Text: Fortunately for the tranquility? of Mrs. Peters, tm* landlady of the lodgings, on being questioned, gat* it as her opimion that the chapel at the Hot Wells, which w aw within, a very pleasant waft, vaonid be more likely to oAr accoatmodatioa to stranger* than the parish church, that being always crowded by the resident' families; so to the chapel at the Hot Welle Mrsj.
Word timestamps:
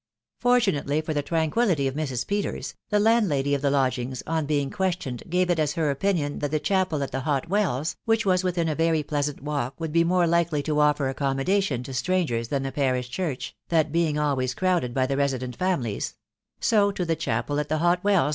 Fortunately 0.39 0.99
for 0.99 1.13
the 1.13 1.21
tranquility? 1.21 1.87
of 1.87 1.93
Mrs. 1.93 2.25
Peters, 2.25 2.73
tm* 2.91 3.01
landlady 3.03 3.53
of 3.53 3.61
the 3.61 3.69
lodgings, 3.69 4.23
on 4.25 4.47
being 4.47 4.71
questioned, 4.71 5.21
gat* 5.29 5.51
it 5.51 5.59
as 5.59 5.73
her 5.73 5.91
opimion 5.93 6.39
that 6.39 6.49
the 6.49 6.59
chapel 6.59 7.03
at 7.03 7.11
the 7.11 7.19
Hot 7.19 7.49
Wells, 7.49 7.95
which 8.05 8.23
w 8.23 8.35
aw 8.35 8.41
within, 8.43 8.67
a 8.67 8.73
very 8.73 9.03
pleasant 9.03 9.43
waft, 9.43 9.77
vaonid 9.77 9.91
be 9.91 10.03
more 10.03 10.25
likely 10.25 10.63
to 10.63 10.71
oAr 10.73 11.13
accoatmodatioa 11.13 11.83
to 11.83 11.93
stranger* 11.93 12.43
than 12.43 12.63
the 12.63 12.71
parish 12.71 13.11
church, 13.11 13.55
that 13.69 13.91
being 13.91 14.17
always 14.17 14.55
crowded 14.55 14.91
by 14.95 15.05
the 15.05 15.17
resident' 15.17 15.55
families; 15.57 16.15
so 16.59 16.91
to 16.91 17.05
the 17.05 17.15
chapel 17.15 17.59
at 17.59 17.69
the 17.69 17.77
Hot 17.77 18.03
Welle 18.03 18.29
Mrsj. 18.29 18.29